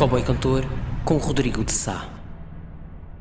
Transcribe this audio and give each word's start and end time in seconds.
Cowboy 0.00 0.22
Cantor 0.22 0.64
com 1.04 1.18
Rodrigo 1.18 1.62
de 1.62 1.72
Sá. 1.72 2.08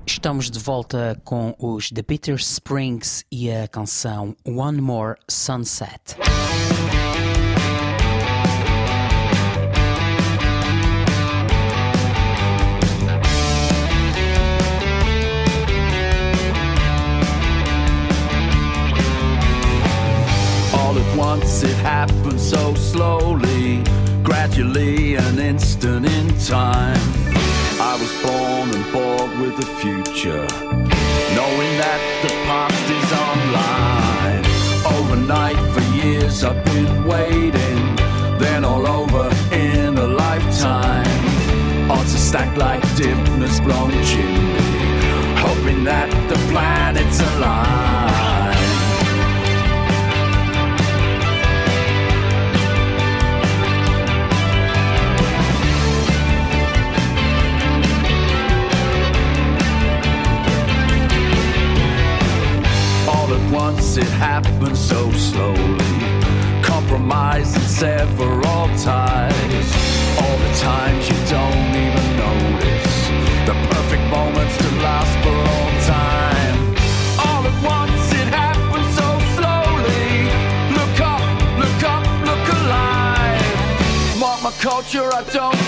Estamos 0.07 0.49
de 0.49 0.57
volta 0.59 1.19
com 1.25 1.53
os 1.59 1.89
The 1.89 2.01
Bitter 2.01 2.35
Springs 2.35 3.25
e 3.29 3.51
a 3.51 3.67
canção 3.67 4.33
One 4.45 4.79
More 4.79 5.15
Sunset. 5.27 6.15
All 20.71 20.97
at 20.97 21.17
once 21.17 21.65
it 21.65 21.75
happened 21.83 22.39
so 22.39 22.73
slowly, 22.75 23.83
gradually, 24.29 25.15
an 25.15 25.39
instant 25.39 26.05
in 26.05 26.27
time. 26.37 27.01
I 27.91 27.93
was 28.01 28.11
born 28.21 28.67
and 28.75 28.85
bought 28.93 29.31
with 29.41 29.55
the 29.57 29.69
future, 29.81 30.45
knowing 31.37 31.73
that 31.83 32.01
the 32.23 32.33
past 32.47 32.85
is 32.99 33.09
online. 33.27 34.45
Overnight 34.97 35.61
for 35.73 35.83
years 35.97 36.43
I've 36.43 36.63
been 36.63 37.05
waiting, 37.05 37.81
then 38.37 38.63
all 38.63 38.85
over 38.87 39.25
in 39.51 39.97
a 39.97 40.07
lifetime. 40.23 41.89
Odds 41.89 42.13
are 42.13 42.25
stacked 42.29 42.57
like 42.57 42.83
dimness 42.97 43.59
blown 43.61 43.91
chimney, 44.11 44.71
hoping 45.45 45.83
that 45.85 46.09
the 46.29 46.37
planets 46.51 47.19
align. 47.31 48.38
At 63.97 64.03
it 64.03 64.11
happened 64.11 64.77
so 64.77 65.11
slowly. 65.11 65.77
Compromising 66.61 67.61
several 67.61 68.67
ties. 68.77 69.67
All 70.21 70.37
the 70.37 70.53
times 70.59 71.07
you 71.09 71.17
don't 71.29 71.71
even 71.85 72.07
notice. 72.17 72.97
The 73.47 73.55
perfect 73.73 74.03
moments 74.09 74.57
to 74.57 74.69
last 74.85 75.13
for 75.23 75.37
all 75.53 75.71
time. 75.97 76.57
All 77.25 77.43
at 77.49 77.57
once 77.63 78.13
it 78.13 78.27
happened 78.27 78.89
so 78.99 79.09
slowly. 79.35 80.07
Look 80.77 80.97
up 81.01 81.23
look 81.61 81.81
up 81.95 82.03
look 82.29 82.45
alive. 82.59 84.19
Mark 84.19 84.43
my 84.43 84.51
culture 84.59 85.09
i 85.13 85.23
don't 85.33 85.58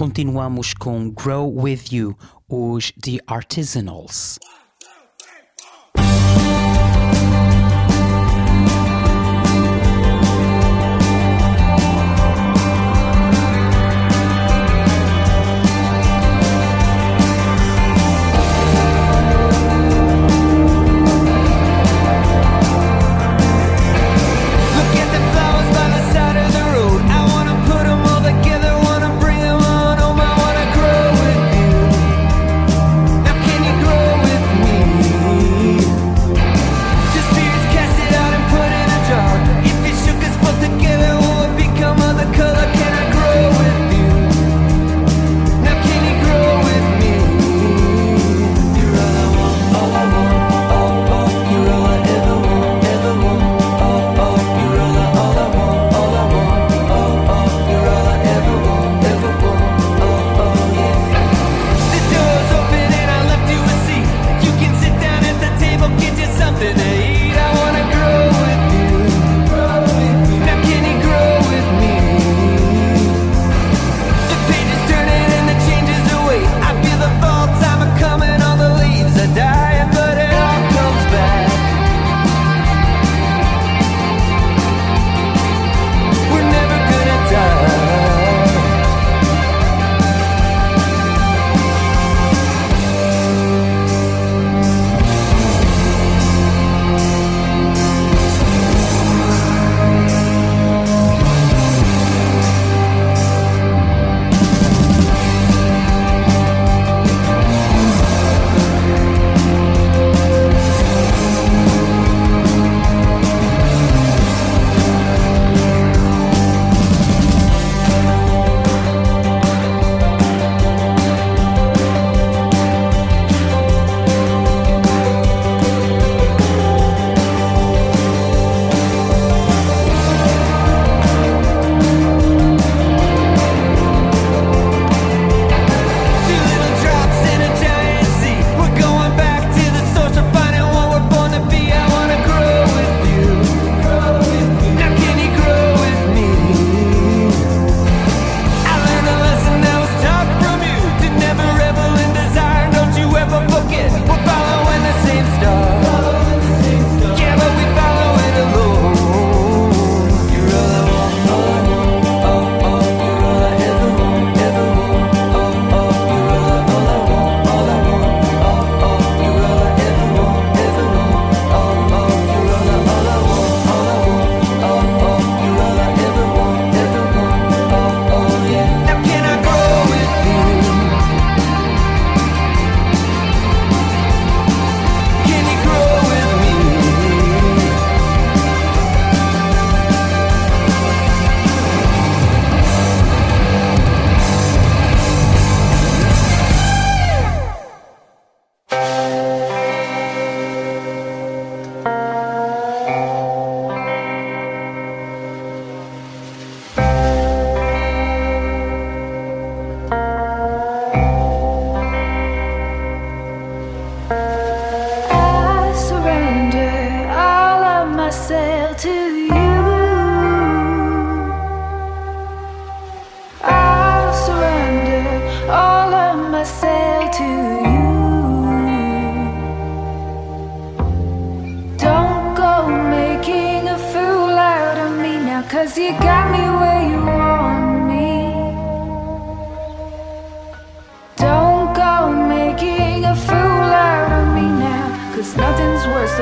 Continuamos 0.00 0.72
com 0.72 1.10
Grow 1.10 1.46
With 1.46 1.92
You, 1.92 2.16
os 2.48 2.90
The 2.92 3.18
Artisanals. 3.26 4.38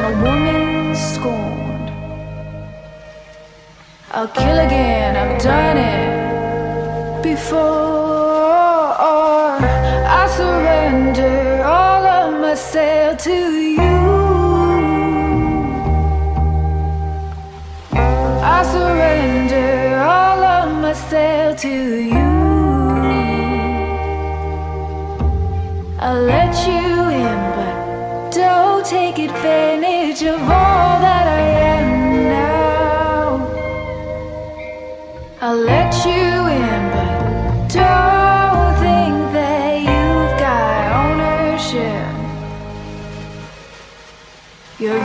Than 0.00 0.14
a 0.14 0.22
woman 0.22 0.94
scorned. 0.94 1.90
I'll 4.12 4.28
kill 4.28 4.58
again, 4.66 5.16
I've 5.16 5.42
done 5.42 5.76
it 5.76 7.22
before. 7.22 7.88
I 10.20 10.24
surrender 10.38 11.62
all 11.64 12.04
of 12.18 12.40
myself 12.40 13.18
to 13.26 13.38
you. 13.78 13.98
I 18.56 18.58
surrender 18.74 19.96
all 20.14 20.42
of 20.58 20.80
myself 20.80 21.56
to 21.62 21.74
you. 22.12 22.17
Of 30.22 30.40
all 30.40 31.00
that 31.00 31.26
I 31.28 31.40
am 31.76 32.28
now. 32.28 33.46
I'll 35.40 35.56
let 35.56 35.94
you 36.04 36.12
in, 36.12 36.90
but 36.90 37.12
don't 37.72 38.74
think 38.82 39.32
that 39.32 39.78
you've 39.88 40.34
got 40.40 40.86
ownership. 41.04 42.08
You're 44.80 44.98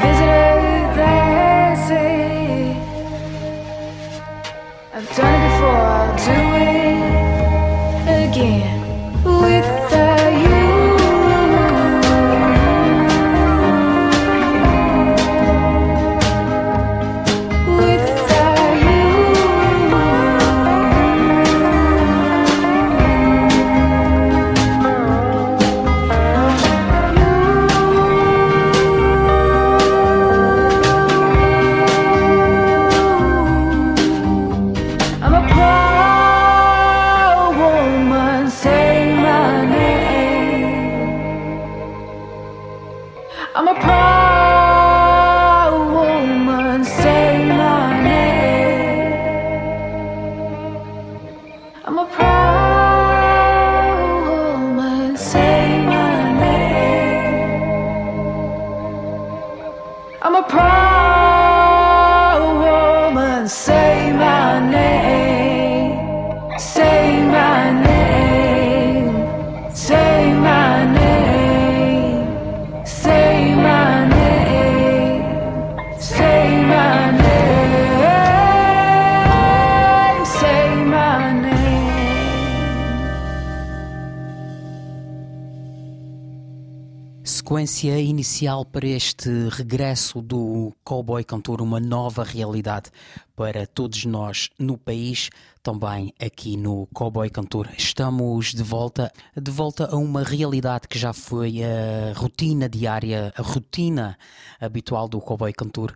Sequência 87.83 87.99
inicial 87.99 88.63
para 88.63 88.87
este 88.87 89.29
regresso 89.49 90.21
do 90.21 90.71
cowboy 90.85 91.21
cantor, 91.21 91.61
uma 91.61 91.81
nova 91.81 92.23
realidade 92.23 92.89
para 93.35 93.67
todos 93.67 94.05
nós 94.05 94.49
no 94.57 94.77
país, 94.77 95.29
também 95.61 96.13
aqui 96.17 96.55
no 96.55 96.87
Cowboy 96.93 97.29
Cantor. 97.29 97.69
Estamos 97.77 98.53
de 98.53 98.63
volta, 98.63 99.11
de 99.35 99.51
volta 99.51 99.89
a 99.91 99.97
uma 99.97 100.23
realidade 100.23 100.87
que 100.87 100.97
já 100.97 101.11
foi 101.11 101.61
a 101.61 102.13
rotina 102.17 102.69
diária, 102.69 103.33
a 103.35 103.41
rotina 103.41 104.17
habitual 104.61 105.09
do 105.09 105.19
Cowboy 105.19 105.51
Cantor 105.51 105.93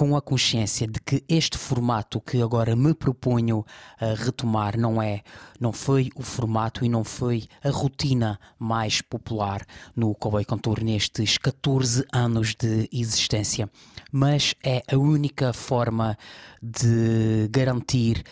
com 0.00 0.16
a 0.16 0.22
consciência 0.22 0.86
de 0.86 0.98
que 0.98 1.22
este 1.28 1.58
formato 1.58 2.22
que 2.22 2.40
agora 2.40 2.74
me 2.74 2.94
proponho 2.94 3.66
a 4.00 4.14
retomar 4.14 4.78
não 4.78 5.02
é, 5.02 5.20
não 5.60 5.74
foi 5.74 6.08
o 6.16 6.22
formato 6.22 6.82
e 6.82 6.88
não 6.88 7.04
foi 7.04 7.44
a 7.62 7.68
rotina 7.68 8.40
mais 8.58 9.02
popular 9.02 9.60
no 9.94 10.14
Cowboy 10.14 10.42
Cantor 10.42 10.82
nestes 10.82 11.36
14 11.36 12.06
anos 12.10 12.54
de 12.54 12.88
existência, 12.90 13.68
mas 14.10 14.54
é 14.64 14.82
a 14.90 14.96
única 14.96 15.52
forma 15.52 16.16
de 16.62 17.46
garantir 17.50 18.24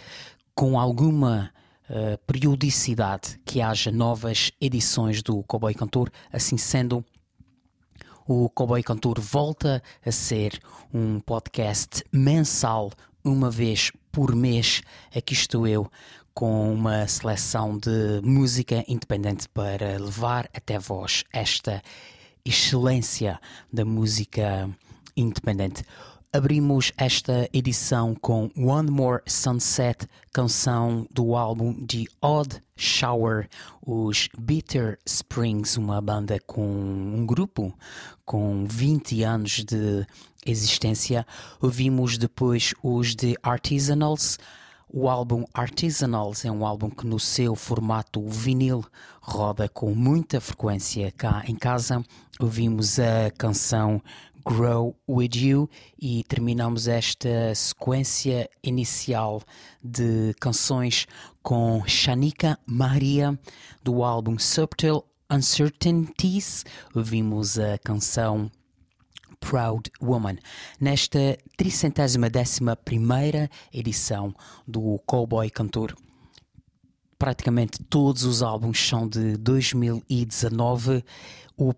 com 0.55 0.81
alguma 0.81 1.51
eh, 1.91 2.19
periodicidade 2.27 3.39
que 3.45 3.61
haja 3.61 3.93
novas 3.93 4.53
edições 4.59 5.23
do 5.23 5.43
Cowboy 5.43 5.75
Cantor, 5.75 6.11
assim 6.33 6.57
sendo 6.57 7.05
o 8.29 8.51
Cowboy 8.51 8.83
Cantor 8.83 9.19
volta 9.19 9.83
a 10.05 10.13
ser 10.13 10.61
um 10.93 11.19
podcast 11.19 12.05
mensal, 12.13 12.93
uma 13.25 13.51
vez 13.51 13.91
por 14.13 14.37
mês. 14.37 14.83
Aqui 15.17 15.33
estou 15.33 15.67
eu 15.67 15.91
com 16.35 16.71
uma 16.71 17.09
seleção 17.09 17.79
de 17.79 18.21
música 18.23 18.85
independente 18.87 19.49
para 19.49 19.99
levar 19.99 20.47
até 20.53 20.79
vós 20.79 21.25
esta 21.33 21.83
excelência 22.45 23.41
da 23.73 23.87
música 23.87 24.69
independente. 25.17 25.83
Abrimos 26.31 26.93
esta 26.99 27.49
edição 27.55 28.15
com 28.15 28.51
One 28.55 28.91
More 28.91 29.23
Sunset, 29.27 30.07
canção 30.31 31.07
do 31.11 31.35
álbum 31.35 31.73
The 31.87 32.05
Odd 32.21 32.63
Shower, 32.77 33.49
os 33.81 34.29
Bitter 34.39 34.99
Springs, 35.07 35.79
uma 35.79 36.03
banda 36.03 36.39
com 36.47 36.67
um 36.69 37.25
grupo 37.25 37.75
com 38.27 38.67
20 38.67 39.23
anos 39.23 39.65
de 39.65 40.07
existência. 40.45 41.27
Ouvimos 41.63 42.19
depois 42.19 42.75
os 42.83 43.15
The 43.15 43.33
Artisanals. 43.43 44.39
O 44.91 45.09
álbum 45.09 45.45
Artisanals 45.55 46.45
é 46.45 46.51
um 46.51 46.65
álbum 46.65 46.91
que 46.91 47.07
no 47.07 47.19
seu 47.19 47.55
formato 47.55 48.27
vinil 48.29 48.85
roda 49.21 49.67
com 49.67 49.95
muita 49.95 50.43
frequência 50.43 51.11
cá 51.11 51.43
em 51.47 51.55
casa. 51.55 52.05
Ouvimos 52.39 52.99
a 52.99 53.31
canção 53.37 54.01
Grow 54.49 54.97
With 55.07 55.33
You 55.35 55.69
e 56.00 56.25
terminamos 56.25 56.88
esta 56.88 57.55
sequência 57.55 58.49
inicial 58.62 59.43
de 59.85 60.33
canções 60.40 61.07
com 61.43 61.87
Shanika 61.87 62.59
Maria 62.64 63.38
do 63.85 64.02
álbum 64.02 64.38
Subtle 64.38 65.05
Uncertainties. 65.31 66.64
Ouvimos 66.95 67.59
a 67.59 67.76
canção 67.76 68.50
Proud 69.38 69.90
Woman. 70.00 70.38
Nesta 70.81 71.37
311 71.59 72.59
edição 73.71 74.35
do 74.67 74.99
Cowboy 75.05 75.50
Cantor, 75.50 75.95
praticamente 77.19 77.85
todos 77.85 78.25
os 78.25 78.43
álbuns 78.43 78.78
são 78.81 79.07
de 79.07 79.37
2019. 79.37 81.05
O 81.55 81.75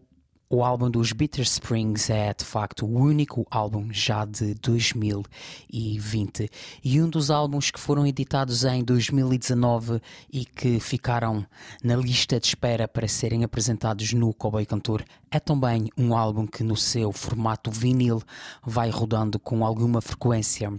o 0.53 0.65
álbum 0.65 0.91
dos 0.91 1.13
Bitter 1.13 1.45
Springs 1.45 2.11
é 2.11 2.35
de 2.35 2.45
facto 2.45 2.85
o 2.85 2.99
único 2.99 3.47
álbum 3.49 3.93
já 3.93 4.25
de 4.25 4.53
2020 4.55 6.51
e 6.83 7.01
um 7.01 7.09
dos 7.09 7.31
álbuns 7.31 7.71
que 7.71 7.79
foram 7.79 8.05
editados 8.05 8.65
em 8.65 8.83
2019 8.83 10.03
e 10.33 10.45
que 10.45 10.81
ficaram 10.81 11.47
na 11.85 11.95
lista 11.95 12.41
de 12.41 12.49
espera 12.49 12.89
para 12.89 13.07
serem 13.07 13.45
apresentados 13.45 14.13
no 14.13 14.35
Cowboy 14.35 14.67
Cantor 14.67 15.05
é 15.31 15.39
também 15.39 15.89
um 15.97 16.17
álbum 16.17 16.49
que 16.49 16.65
no 16.65 16.77
seu 16.77 17.13
formato 17.13 17.71
vinil 17.71 18.21
vai 18.61 18.91
rodando 18.91 19.39
com 19.39 19.65
alguma 19.65 20.01
frequência 20.01 20.73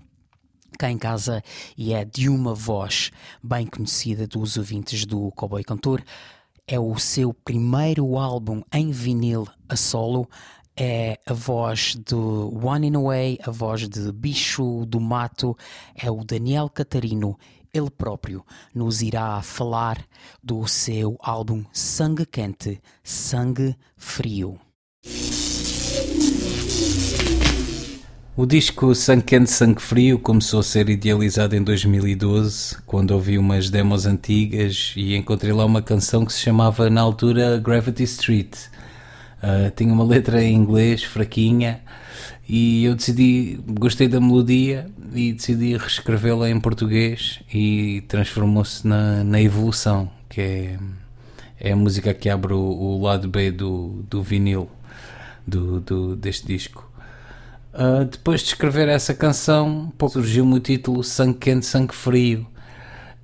cá 0.77 0.91
em 0.91 0.97
casa 0.97 1.41
e 1.77 1.93
é 1.93 2.03
de 2.03 2.27
uma 2.27 2.53
voz 2.53 3.09
bem 3.41 3.65
conhecida 3.65 4.27
dos 4.27 4.57
ouvintes 4.57 5.05
do 5.05 5.31
Cowboy 5.31 5.63
Cantor. 5.63 6.03
É 6.67 6.79
o 6.79 6.97
seu 6.97 7.33
primeiro 7.33 8.17
álbum 8.17 8.61
em 8.73 8.91
vinil 8.91 9.47
a 9.67 9.75
solo. 9.75 10.29
é 10.75 11.19
a 11.25 11.33
voz 11.33 11.95
do 11.95 12.49
One 12.65 12.87
in 12.87 12.95
a 12.95 12.99
Way, 12.99 13.39
a 13.43 13.51
voz 13.51 13.87
de 13.89 14.11
Bicho 14.11 14.85
do 14.85 14.99
Mato, 14.99 15.55
é 15.95 16.09
o 16.09 16.23
Daniel 16.23 16.69
Catarino. 16.69 17.37
Ele 17.73 17.89
próprio 17.89 18.45
nos 18.73 19.01
irá 19.01 19.41
falar 19.41 20.03
do 20.43 20.65
seu 20.67 21.17
álbum 21.21 21.63
Sangue 21.71 22.25
Quente, 22.25 22.81
Sangue 23.03 23.75
Frio. 23.95 24.59
O 28.33 28.45
disco 28.45 28.95
Sangue 28.95 29.23
Quente, 29.23 29.51
Sangue 29.51 29.81
Frio 29.81 30.17
começou 30.17 30.61
a 30.61 30.63
ser 30.63 30.87
idealizado 30.87 31.53
em 31.53 31.61
2012, 31.61 32.77
quando 32.85 33.11
ouvi 33.11 33.37
umas 33.37 33.69
demos 33.69 34.05
antigas 34.05 34.93
e 34.95 35.17
encontrei 35.17 35.51
lá 35.51 35.65
uma 35.65 35.81
canção 35.81 36.25
que 36.25 36.31
se 36.31 36.39
chamava 36.39 36.89
na 36.89 37.01
altura 37.01 37.59
Gravity 37.59 38.03
Street. 38.03 38.55
Uh, 39.43 39.69
tinha 39.75 39.93
uma 39.93 40.05
letra 40.05 40.41
em 40.41 40.55
inglês 40.55 41.03
fraquinha 41.03 41.81
e 42.47 42.85
eu 42.85 42.95
decidi, 42.95 43.59
gostei 43.67 44.07
da 44.07 44.21
melodia 44.21 44.89
e 45.13 45.33
decidi 45.33 45.75
reescrevê-la 45.75 46.49
em 46.49 46.59
português 46.59 47.41
e 47.53 48.01
transformou-se 48.07 48.87
na, 48.87 49.25
na 49.25 49.41
Evolução, 49.41 50.09
que 50.29 50.39
é, 50.39 50.79
é 51.59 51.71
a 51.73 51.75
música 51.75 52.13
que 52.13 52.29
abre 52.29 52.53
o, 52.53 52.59
o 52.59 53.01
lado 53.01 53.27
B 53.27 53.51
do, 53.51 54.05
do 54.09 54.23
vinil 54.23 54.69
do, 55.45 55.81
do, 55.81 56.15
deste 56.15 56.47
disco. 56.47 56.90
Uh, 57.73 58.03
depois 58.05 58.41
de 58.41 58.47
escrever 58.47 58.89
essa 58.89 59.13
canção, 59.13 59.91
surgiu-me 60.09 60.55
o 60.55 60.59
título 60.59 61.03
Sangue 61.03 61.37
Quente, 61.37 61.65
Sangue 61.65 61.95
Frio. 61.95 62.45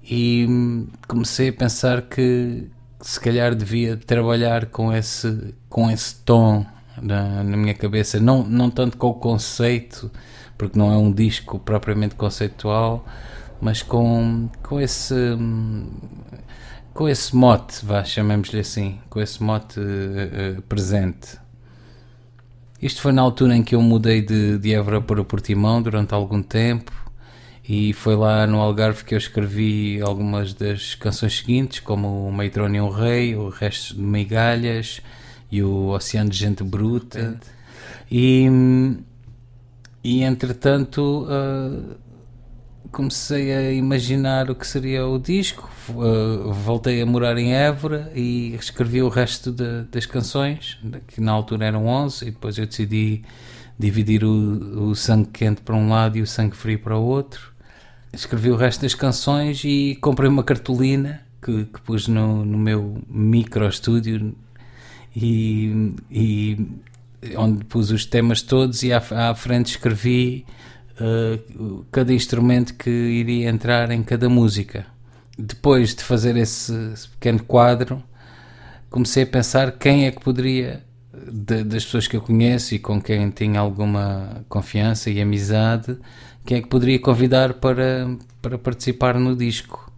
E 0.03 0.45
hum, 0.49 0.87
comecei 1.07 1.49
a 1.49 1.53
pensar 1.53 2.03
que 2.03 2.69
se 3.01 3.19
calhar 3.19 3.53
devia 3.53 3.97
trabalhar 3.97 4.67
com 4.67 4.93
esse, 4.93 5.53
com 5.69 5.91
esse 5.91 6.15
tom 6.23 6.65
na, 7.01 7.43
na 7.43 7.57
minha 7.57 7.73
cabeça. 7.73 8.19
Não, 8.19 8.43
não 8.43 8.69
tanto 8.69 8.97
com 8.97 9.07
o 9.07 9.13
conceito, 9.13 10.09
porque 10.57 10.79
não 10.79 10.91
é 10.91 10.97
um 10.97 11.11
disco 11.11 11.59
propriamente 11.59 12.15
conceitual, 12.15 13.05
mas 13.61 13.81
com, 13.81 14.49
com 14.63 14.79
esse. 14.79 15.13
Hum, 15.13 15.89
com 16.93 17.07
esse 17.07 17.35
mote, 17.35 17.85
vá, 17.85 18.03
chamemos-lhe 18.03 18.59
assim, 18.59 18.97
com 19.07 19.21
esse 19.21 19.43
mote 19.43 19.79
uh, 19.79 20.57
uh, 20.57 20.61
presente. 20.63 21.37
Isto 22.81 23.01
foi 23.01 23.11
na 23.11 23.21
altura 23.21 23.55
em 23.55 23.63
que 23.63 23.73
eu 23.73 23.81
mudei 23.81 24.21
de, 24.21 24.59
de 24.59 24.73
Évora 24.73 25.01
para 25.01 25.23
Portimão 25.23 25.81
durante 25.81 26.13
algum 26.13 26.43
tempo 26.43 26.91
e 27.67 27.91
foi 27.91 28.15
lá 28.15 28.47
no 28.47 28.61
Algarve 28.61 29.03
que 29.03 29.13
eu 29.13 29.17
escrevi 29.17 29.99
algumas 30.01 30.53
das 30.53 30.95
canções 30.95 31.37
seguintes, 31.37 31.79
como 31.81 32.27
o 32.27 32.31
Mediterrâneo 32.31 32.89
Rei, 32.89 33.35
o 33.35 33.49
Resto 33.49 33.95
de 33.95 34.01
Migalhas 34.01 35.01
e 35.51 35.61
o 35.61 35.87
Oceano 35.87 36.29
de 36.29 36.37
Gente 36.37 36.63
Bruta. 36.63 37.39
E, 38.09 38.47
e 40.01 40.23
entretanto 40.23 41.27
uh, 41.27 41.95
comecei 42.97 43.53
a 43.53 43.71
imaginar 43.71 44.49
o 44.49 44.55
que 44.55 44.65
seria 44.65 45.05
o 45.05 45.19
disco, 45.19 45.69
uh, 45.91 46.51
voltei 46.51 46.99
a 46.99 47.05
morar 47.05 47.37
em 47.37 47.53
Évora 47.53 48.11
e 48.15 48.55
escrevi 48.55 49.03
o 49.03 49.07
resto 49.07 49.51
de, 49.51 49.83
das 49.83 50.07
canções, 50.07 50.79
que 51.07 51.21
na 51.21 51.31
altura 51.31 51.67
eram 51.67 51.85
11, 51.85 52.27
e 52.27 52.31
depois 52.31 52.57
eu 52.57 52.65
decidi 52.65 53.21
dividir 53.77 54.23
o, 54.23 54.89
o 54.89 54.95
sangue 54.95 55.29
quente 55.29 55.61
para 55.61 55.75
um 55.75 55.89
lado 55.89 56.17
e 56.17 56.23
o 56.23 56.25
sangue 56.25 56.55
frio 56.55 56.79
para 56.79 56.97
o 56.97 57.03
outro. 57.03 57.53
Escrevi 58.11 58.49
o 58.49 58.55
resto 58.55 58.81
das 58.81 58.95
canções 58.95 59.63
e 59.63 59.95
comprei 60.01 60.27
uma 60.27 60.43
cartolina 60.43 61.21
que, 61.39 61.65
que 61.65 61.79
pus 61.81 62.07
no, 62.07 62.43
no 62.43 62.57
meu 62.57 62.99
micro 63.07 63.69
estúdio 63.69 64.33
e, 65.15 65.93
e 66.09 66.67
onde 67.37 67.63
pus 67.65 67.91
os 67.91 68.07
temas 68.07 68.41
todos 68.41 68.81
e 68.81 68.91
à, 68.91 68.97
à 68.97 69.35
frente 69.35 69.67
escrevi 69.67 70.47
uh, 70.99 71.85
cada 71.91 72.13
instrumento 72.13 72.73
que 72.73 72.89
iria 72.89 73.49
entrar 73.49 73.91
em 73.91 74.03
cada 74.03 74.29
música. 74.29 74.85
Depois 75.37 75.93
de 75.93 76.03
fazer 76.03 76.35
esse, 76.35 76.73
esse 76.93 77.07
pequeno 77.09 77.43
quadro, 77.43 78.01
comecei 78.89 79.23
a 79.23 79.27
pensar 79.27 79.71
quem 79.73 80.05
é 80.05 80.11
que 80.11 80.19
poderia, 80.19 80.83
de, 81.31 81.63
das 81.63 81.85
pessoas 81.85 82.07
que 82.07 82.15
eu 82.15 82.21
conheço 82.21 82.73
e 82.73 82.79
com 82.79 83.01
quem 83.01 83.29
tenho 83.29 83.59
alguma 83.59 84.43
confiança 84.49 85.09
e 85.09 85.21
amizade, 85.21 85.97
quem 86.45 86.57
é 86.57 86.61
que 86.61 86.67
poderia 86.67 86.99
convidar 86.99 87.53
para, 87.55 88.09
para 88.41 88.57
participar 88.57 89.19
no 89.19 89.35
disco. 89.35 89.91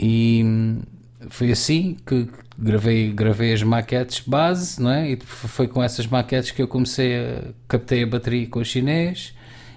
E 0.00 0.42
hum, 0.44 0.80
foi 1.28 1.50
assim 1.50 1.96
que 2.06 2.28
gravei, 2.58 3.12
gravei 3.12 3.52
as 3.52 3.62
maquetes 3.62 4.22
base, 4.26 4.80
não 4.80 4.90
é? 4.90 5.10
E 5.10 5.18
foi 5.24 5.68
com 5.68 5.82
essas 5.82 6.06
maquetes 6.06 6.50
que 6.50 6.62
eu 6.62 6.68
comecei 6.68 7.16
a 7.16 7.42
captei 7.68 8.04
a 8.04 8.06
bateria 8.06 8.46
com 8.46 8.60
o 8.60 8.64
chinês 8.64 9.35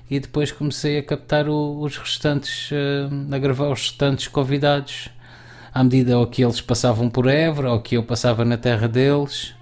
e 0.10 0.20
depois 0.20 0.52
comecei 0.52 0.98
a 0.98 1.04
captar 1.04 1.48
o, 1.48 1.82
os 1.82 1.98
restantes, 1.98 2.72
uh, 2.72 3.34
a 3.34 3.38
gravar 3.38 3.70
os 3.70 3.82
restantes 3.82 4.28
convidados 4.28 5.10
à 5.74 5.84
medida 5.84 6.14
que 6.28 6.44
eles 6.44 6.62
passavam 6.62 7.10
por 7.10 7.28
Évora 7.28 7.72
ou 7.72 7.80
que 7.80 7.96
eu 7.96 8.04
passava 8.04 8.44
na 8.44 8.58
terra 8.58 8.88
deles. 8.88 9.54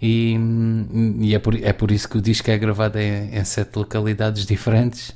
E, 0.00 0.36
e 1.20 1.34
é, 1.34 1.38
por, 1.38 1.54
é 1.54 1.72
por 1.72 1.90
isso 1.90 2.08
que 2.08 2.18
o 2.18 2.20
disco 2.20 2.50
é 2.50 2.58
gravado 2.58 2.98
em, 2.98 3.36
em 3.36 3.44
sete 3.44 3.76
localidades 3.76 4.46
diferentes. 4.46 5.14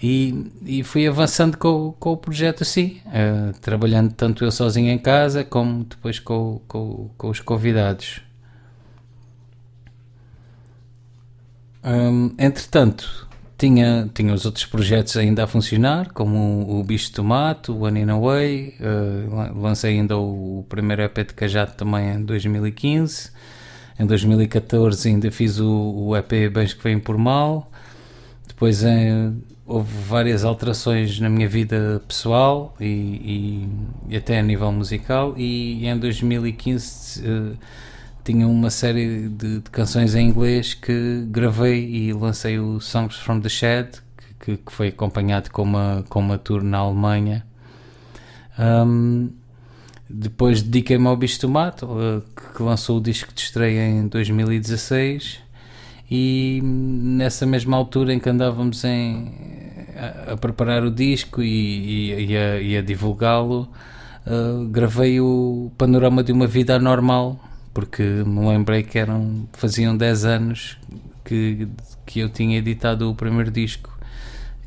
E, 0.00 0.52
e 0.64 0.84
fui 0.84 1.06
avançando 1.06 1.56
com, 1.56 1.92
com 1.98 2.12
o 2.12 2.16
projeto 2.16 2.62
assim, 2.62 3.00
uh, 3.06 3.58
trabalhando 3.60 4.12
tanto 4.12 4.44
eu 4.44 4.52
sozinho 4.52 4.90
em 4.90 4.98
casa 4.98 5.42
como 5.44 5.84
depois 5.84 6.20
com, 6.20 6.60
com, 6.68 7.10
com 7.16 7.28
os 7.28 7.40
convidados. 7.40 8.20
Um, 11.82 12.34
entretanto, 12.38 13.27
tinha, 13.58 14.08
tinha 14.14 14.32
os 14.32 14.46
outros 14.46 14.64
projetos 14.64 15.16
ainda 15.16 15.42
a 15.42 15.46
funcionar, 15.48 16.12
como 16.12 16.78
o, 16.78 16.84
Bicho 16.84 17.12
Tomato, 17.12 17.72
o 17.72 17.82
One 17.82 18.00
in 18.00 18.08
Away, 18.08 18.74
uh, 18.80 19.60
lancei 19.60 19.98
ainda 19.98 20.16
o, 20.16 20.64
primeiro 20.68 21.02
EP 21.02 21.18
de 21.18 21.34
Cajado 21.34 21.72
também 21.72 22.14
em 22.14 22.22
2015. 22.22 23.32
Em 23.98 24.06
2014 24.06 25.08
ainda 25.08 25.30
fiz 25.32 25.58
o, 25.58 25.68
o 25.68 26.16
EP 26.16 26.48
Bens 26.52 26.72
que 26.72 26.84
Vêm 26.84 27.00
por 27.00 27.18
Mal. 27.18 27.68
Depois 28.46 28.84
em, 28.84 29.42
houve 29.66 29.92
várias 30.06 30.44
alterações 30.44 31.18
na 31.18 31.28
minha 31.28 31.48
vida 31.48 32.00
pessoal 32.06 32.76
e, 32.78 32.84
e, 32.86 33.68
e 34.10 34.16
até 34.16 34.38
a 34.38 34.42
nível 34.42 34.70
musical. 34.70 35.34
E, 35.36 35.84
em 35.84 35.98
2015 35.98 37.22
uh, 37.26 37.58
tinha 38.28 38.46
uma 38.46 38.68
série 38.68 39.26
de, 39.30 39.60
de, 39.60 39.70
canções 39.70 40.14
em 40.14 40.28
inglês 40.28 40.74
que 40.74 41.24
gravei 41.30 41.88
e 41.88 42.12
lancei 42.12 42.58
o 42.58 42.78
Songs 42.78 43.16
from 43.16 43.40
the 43.40 43.48
Shed, 43.48 44.02
que, 44.38 44.58
que 44.58 44.70
foi 44.70 44.88
acompanhado 44.88 45.50
com 45.50 45.62
uma, 45.62 46.04
com 46.10 46.20
uma 46.20 46.36
tour 46.36 46.62
na 46.62 46.76
Alemanha. 46.76 47.46
Um, 48.58 49.30
depois 50.10 50.60
dediquei-me 50.60 51.06
ao 51.06 51.16
Bicho 51.16 51.40
Tomato, 51.40 51.86
uh, 51.86 52.22
que 52.54 52.62
lançou 52.62 52.98
o 52.98 53.00
disco 53.00 53.32
de 53.32 53.40
estreia 53.40 53.88
em 53.88 54.06
2016 54.06 55.40
e 56.10 56.60
nessa 56.62 57.46
mesma 57.46 57.78
altura 57.78 58.12
em 58.12 58.18
que 58.18 58.28
andávamos 58.28 58.84
em, 58.84 59.32
a, 59.96 60.32
a 60.32 60.36
preparar 60.36 60.84
o 60.84 60.90
disco 60.90 61.42
e, 61.42 62.26
e, 62.26 62.26
e 62.26 62.76
a, 62.76 62.78
a 62.80 62.82
divulgá-lo, 62.82 63.70
uh, 64.26 64.68
gravei 64.68 65.18
o 65.18 65.72
Panorama 65.78 66.22
de 66.22 66.30
uma 66.30 66.46
Vida 66.46 66.78
Normal 66.78 67.47
porque 67.78 68.02
me 68.02 68.44
lembrei 68.44 68.82
que 68.82 68.98
eram, 68.98 69.46
faziam 69.52 69.96
10 69.96 70.24
anos 70.24 70.76
que, 71.24 71.68
que 72.04 72.18
eu 72.18 72.28
tinha 72.28 72.58
editado 72.58 73.08
o 73.08 73.14
primeiro 73.14 73.52
disco, 73.52 73.96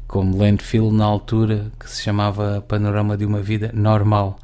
como 0.07 0.37
Landfill 0.37 0.93
na 0.93 1.03
altura, 1.03 1.69
que 1.77 1.91
se 1.91 2.03
chamava 2.03 2.63
Panorama 2.65 3.17
de 3.17 3.25
uma 3.25 3.41
Vida 3.41 3.69
Normal. 3.73 4.39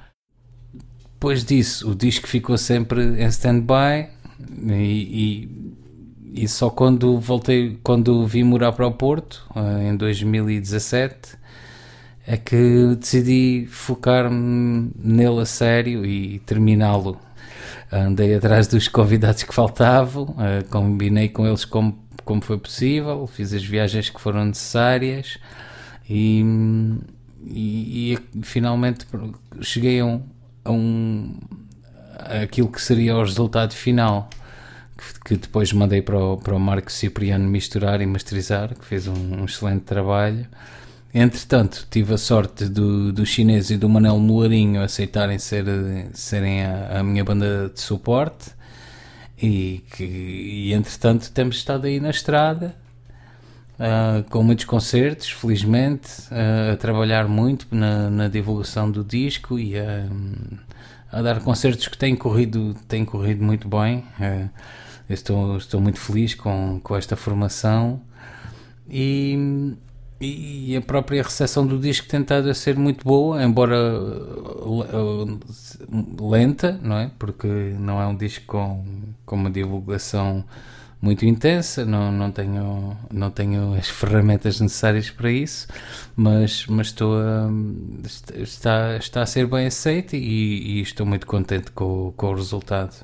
Depois 1.13 1.45
disso, 1.45 1.91
o 1.91 1.95
disco 1.95 2.27
ficou 2.27 2.57
sempre 2.57 3.24
em 3.24 3.27
stand-by 3.27 4.09
e, 4.65 5.47
e, 6.33 6.43
e, 6.43 6.47
só 6.50 6.69
quando 6.69 7.21
voltei, 7.21 7.79
quando 7.81 8.27
vim 8.27 8.43
morar 8.43 8.74
para 8.74 8.86
o 8.86 8.91
Porto, 8.91 9.47
eh, 9.55 9.91
em 9.91 9.95
2017, 9.95 11.38
é 12.27 12.36
que 12.36 12.97
decidi 13.00 13.65
focar-me 13.69 14.91
nele 15.01 15.39
a 15.39 15.45
sério 15.45 16.05
e 16.05 16.39
terminá-lo 16.39 17.17
andei 17.91 18.36
atrás 18.36 18.67
dos 18.67 18.88
convidados 18.88 19.44
que 19.44 19.53
faltavam, 19.53 20.24
uh, 20.24 20.65
combinei 20.70 21.29
com 21.29 21.46
eles 21.46 21.65
como, 21.65 21.98
como 22.25 22.41
foi 22.41 22.58
possível, 22.58 23.25
fiz 23.27 23.53
as 23.53 23.64
viagens 23.64 24.09
que 24.09 24.20
foram 24.20 24.46
necessárias 24.46 25.38
e, 26.09 26.44
e, 27.46 28.14
e 28.14 28.20
finalmente 28.44 29.05
cheguei 29.61 30.00
a 30.00 30.05
um, 30.05 30.24
a 30.64 30.72
um 30.72 31.40
aquilo 32.44 32.70
que 32.70 32.81
seria 32.81 33.16
o 33.16 33.24
resultado 33.24 33.74
final 33.74 34.29
que, 34.98 35.20
que 35.22 35.38
depois 35.38 35.72
mandei 35.72 36.01
para 36.01 36.18
o, 36.18 36.38
para 36.38 36.55
o 36.55 36.59
Marco 36.59 36.92
Cipriano 36.92 37.48
misturar 37.48 38.01
e 38.01 38.05
masterizar 38.05 38.75
que 38.75 38.83
fez 38.83 39.07
um, 39.07 39.14
um 39.14 39.46
excelente 39.46 39.83
trabalho 39.83 40.48
Entretanto, 41.13 41.87
tive 41.89 42.13
a 42.13 42.17
sorte 42.17 42.65
do, 42.65 43.11
do 43.11 43.25
chinês 43.25 43.70
e 43.70 43.77
do 43.77 43.87
Manel 43.87 44.20
Molarinho 44.20 44.81
aceitarem 44.81 45.39
ser, 45.39 45.65
serem 46.13 46.65
a, 46.65 47.00
a 47.00 47.03
minha 47.03 47.24
banda 47.24 47.72
de 47.74 47.79
suporte 47.79 48.51
e 49.41 49.83
que 49.91 50.03
e, 50.03 50.74
entretanto 50.74 51.31
temos 51.31 51.57
estado 51.57 51.85
aí 51.85 52.00
na 52.00 52.09
estrada 52.09 52.75
ah, 53.79 54.24
com 54.29 54.41
muitos 54.41 54.65
concertos, 54.65 55.29
felizmente, 55.29 56.09
ah, 56.31 56.74
a 56.74 56.77
trabalhar 56.77 57.27
muito 57.27 57.67
na, 57.72 58.09
na 58.09 58.27
divulgação 58.27 58.89
do 58.89 59.03
disco 59.03 59.59
e 59.59 59.77
a, 59.79 60.07
a 61.11 61.22
dar 61.22 61.39
concertos 61.41 61.87
que 61.87 61.98
têm 61.98 62.15
corrido, 62.15 62.75
têm 62.87 63.05
corrido 63.05 63.43
muito 63.43 63.67
bem. 63.67 64.03
Eu 65.09 65.13
estou, 65.13 65.57
estou 65.57 65.79
muito 65.79 66.00
feliz 66.00 66.33
com, 66.33 66.79
com 66.83 66.96
esta 66.96 67.15
formação 67.15 68.01
e, 68.89 69.75
e 70.20 70.75
a 70.75 70.82
própria 70.82 71.22
recepção 71.22 71.66
do 71.66 71.77
disco 71.77 72.08
tem 72.08 72.22
estado 72.22 72.50
a 72.50 72.53
ser 72.53 72.75
muito 72.75 73.03
boa, 73.06 73.44
embora 73.44 73.77
uh, 74.00 75.40
lenta, 76.20 76.80
não 76.82 76.98
é? 76.98 77.12
Porque 77.20 77.48
não 77.48 78.01
é 78.01 78.08
um 78.08 78.16
disco 78.16 78.46
com, 78.48 78.84
com 79.25 79.36
uma 79.36 79.51
divulgação 79.51 80.44
muito 81.00 81.25
intensa, 81.25 81.86
não, 81.86 82.12
não, 82.12 82.32
tenho, 82.32 82.98
não 83.12 83.30
tenho 83.30 83.74
as 83.75 83.88
ferramentas 83.90 84.60
necessárias 84.60 85.12
para 85.12 85.32
isso, 85.32 85.68
mas, 86.16 86.66
mas 86.66 86.88
estou 86.88 87.16
a, 87.20 87.48
está, 88.36 88.98
está 88.98 89.22
a 89.22 89.25
ser 89.25 89.46
bem 89.48 89.68
aceito 89.68 90.16
e, 90.16 90.80
e 90.80 90.82
estou 90.82 91.06
muito 91.06 91.27
contente 91.27 91.72
com, 91.72 92.12
com 92.18 92.27
o 92.27 92.36
resultado. 92.36 92.96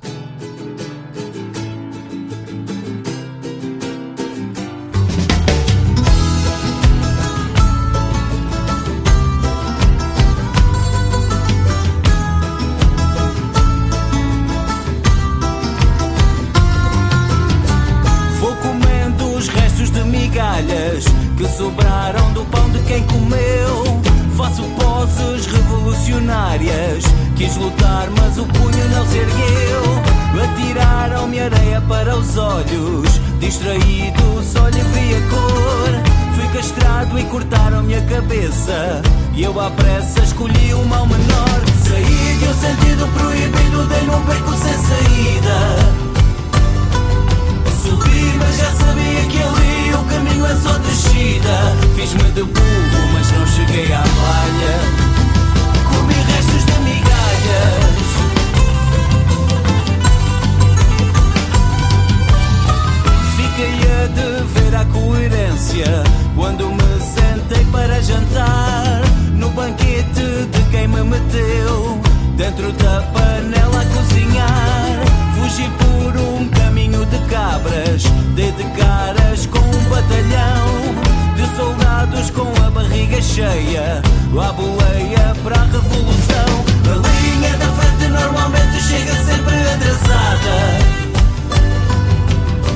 Dentro 72.54 72.72
da 72.74 73.02
panela 73.14 73.82
a 73.82 73.86
cozinhar. 73.86 75.00
Fugi 75.36 75.70
por 75.80 76.18
um 76.18 76.48
caminho 76.50 77.06
de 77.06 77.18
cabras, 77.30 78.04
dei 78.36 78.52
de 78.52 78.64
caras 78.78 79.46
com 79.48 79.60
um 79.60 79.90
batalhão 79.90 80.94
de 81.36 81.58
soldados 81.58 82.30
com 82.30 82.48
a 82.64 82.70
barriga 82.70 83.22
cheia, 83.22 84.02
à 84.40 84.54
boleia 84.54 85.36
para 85.44 85.56
a 85.56 85.64
revolução. 85.66 86.64
A 86.86 86.96
linha 86.96 87.58
da 87.58 87.68
frente 87.68 88.12
normalmente 88.12 88.82
chega 88.84 89.14
sempre 89.24 89.56
atrasada. 89.74 90.94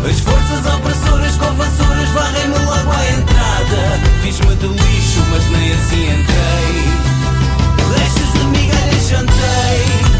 As 0.09 0.19
forças 0.21 0.73
opressoras 0.73 1.35
com 1.35 1.53
vassouras 1.55 2.09
varrem-me 2.09 2.57
logo 2.65 2.91
à 2.91 3.11
entrada. 3.11 3.99
Fiz-me 4.23 4.55
de 4.55 4.67
lixo, 4.67 5.23
mas 5.29 5.51
nem 5.51 5.73
assim 5.73 6.19
entrei. 6.19 7.06
This 7.89 8.15
is 8.21 8.33
the 8.33 8.45
Mega 8.51 8.77
Edition 8.87 9.25
Day. 9.25 10.16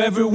Everyone 0.00 0.29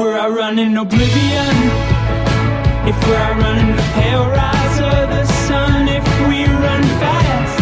we're 0.00 0.16
out 0.16 0.32
running 0.32 0.78
oblivion, 0.78 1.56
if 2.88 2.96
we're 3.06 3.16
out 3.16 3.36
running 3.38 3.76
the 3.76 3.88
pale 3.92 4.26
rise 4.28 4.78
of 4.80 5.10
the 5.10 5.24
sun, 5.46 5.88
if 5.88 6.04
we 6.26 6.44
run 6.44 6.82
fast, 7.02 7.58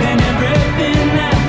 then 0.00 0.18
everything 0.32 1.06
that 1.20 1.43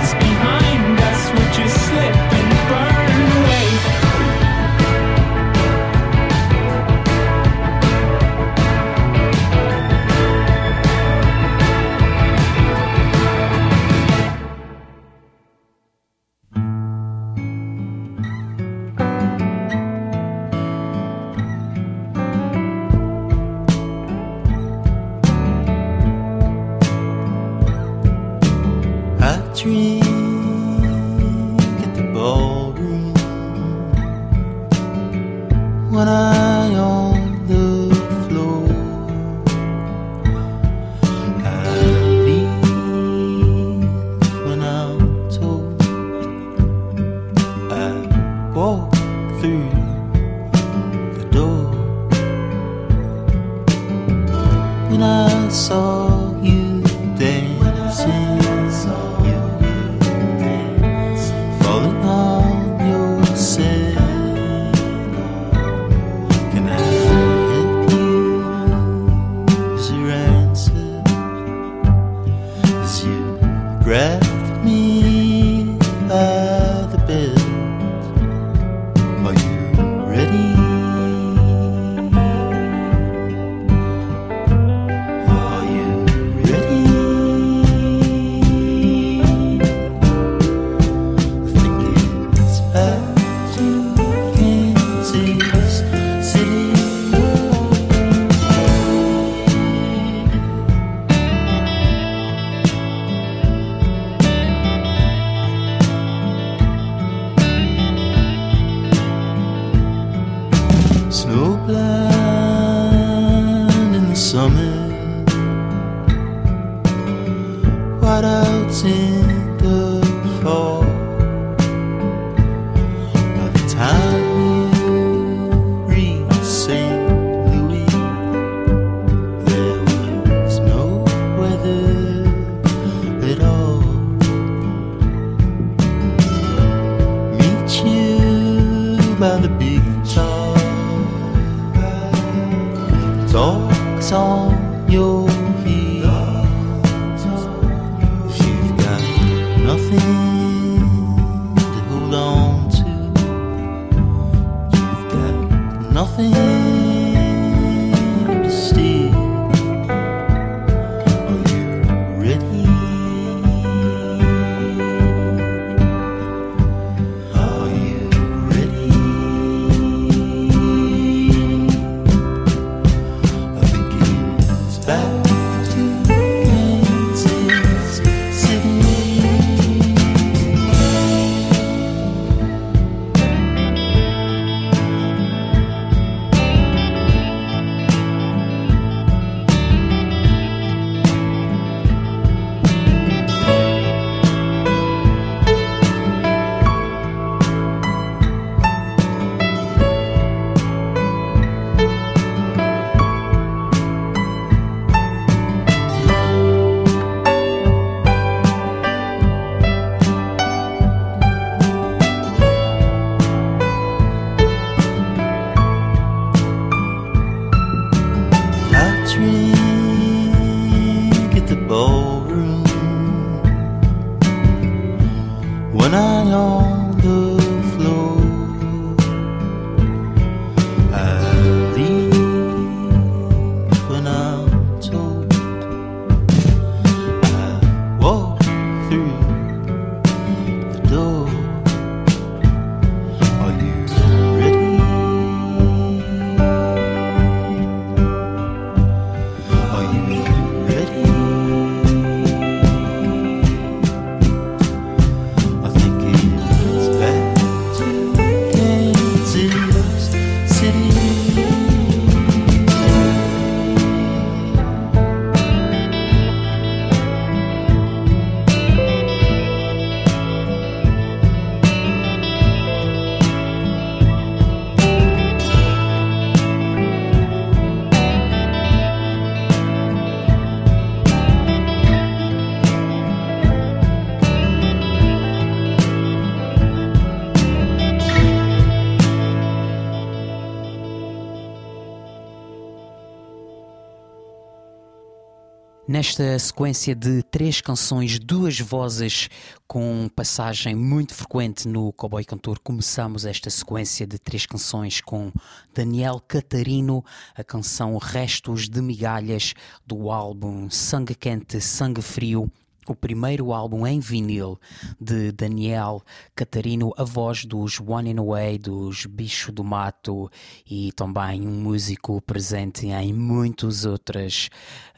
Nesta 295.95 296.37
sequência 296.37 296.93
de 296.93 297.23
três 297.23 297.61
canções, 297.61 298.19
duas 298.19 298.59
vozes 298.59 299.29
com 299.65 300.09
passagem 300.13 300.75
muito 300.75 301.13
frequente 301.13 301.69
no 301.69 301.93
Cowboy 301.93 302.25
Cantor, 302.25 302.59
começamos 302.59 303.25
esta 303.25 303.49
sequência 303.49 304.05
de 304.05 304.19
três 304.19 304.45
canções 304.45 304.99
com 304.99 305.31
Daniel 305.73 306.21
Catarino, 306.27 307.01
a 307.33 307.45
canção 307.45 307.97
Restos 307.97 308.67
de 308.67 308.81
Migalhas 308.81 309.53
do 309.87 310.11
álbum 310.11 310.69
Sangue 310.69 311.15
Quente, 311.15 311.61
Sangue 311.61 312.01
Frio 312.01 312.51
o 312.87 312.95
primeiro 312.95 313.51
álbum 313.51 313.85
em 313.85 313.99
vinil 313.99 314.59
de 314.99 315.31
Daniel 315.31 316.01
Catarino, 316.35 316.93
a 316.97 317.03
voz 317.03 317.45
dos 317.45 317.79
One 317.79 318.11
in 318.11 318.19
a 318.19 318.23
Way, 318.23 318.57
dos 318.59 319.05
Bicho 319.05 319.51
do 319.51 319.63
Mato 319.63 320.29
e 320.69 320.91
também 320.93 321.47
um 321.47 321.61
músico 321.61 322.21
presente 322.21 322.87
em 322.87 323.13
muitos 323.13 323.85
outros 323.85 324.49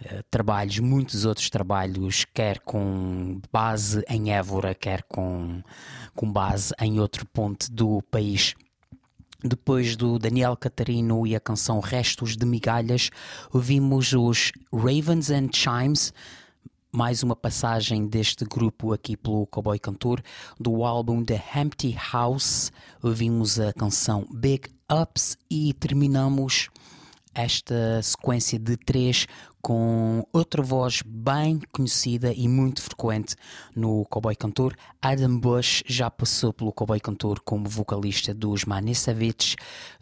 uh, 0.02 0.24
trabalhos, 0.30 0.80
muitos 0.80 1.26
outros 1.26 1.50
trabalhos, 1.50 2.26
quer 2.34 2.60
com 2.60 3.40
base 3.52 4.04
em 4.10 4.32
Évora, 4.34 4.76
quer 4.76 5.04
com, 5.04 5.62
com 6.16 6.32
base 6.32 6.74
em 6.80 7.00
outro 7.00 7.26
ponto 7.26 7.72
do 7.72 8.02
país. 8.12 8.54
Depois 9.44 9.96
do 9.96 10.18
Daniel 10.18 10.58
Catarino 10.58 11.26
e 11.28 11.36
a 11.36 11.40
canção 11.40 11.80
Restos 11.80 12.36
de 12.36 12.44
Migalhas, 12.44 13.12
ouvimos 13.54 14.12
os 14.12 14.52
Ravens 14.74 15.30
and 15.30 15.50
Chimes 15.54 16.12
mais 16.92 17.22
uma 17.22 17.36
passagem 17.36 18.08
deste 18.08 18.46
grupo 18.46 18.94
aqui 18.94 19.18
pelo 19.18 19.46
Cowboy 19.48 19.78
Cantor 19.78 20.22
do 20.60 20.84
álbum 20.84 21.24
The 21.24 21.44
Empty 21.56 21.96
House. 22.12 22.72
Ouvimos 23.04 23.60
a 23.60 23.74
canção 23.74 24.28
Big 24.32 24.70
Ups 24.92 25.38
e 25.50 25.74
terminamos 25.74 26.70
esta 27.38 28.02
sequência 28.02 28.58
de 28.58 28.76
três 28.76 29.28
com 29.62 30.26
outra 30.34 30.64
voz 30.64 31.04
bem 31.06 31.62
conhecida 31.72 32.34
e 32.34 32.48
muito 32.48 32.82
frequente 32.82 33.36
no 33.76 34.06
Cowboy 34.06 34.36
Cantor. 34.36 34.76
Adam 35.00 35.38
Bush 35.38 35.84
já 35.86 36.10
passou 36.10 36.52
pelo 36.52 36.74
Cowboy 36.74 37.00
Cantor 37.00 37.40
como 37.42 37.70
vocalista 37.70 38.34
dos 38.34 38.66
Manisavich, 38.66 39.56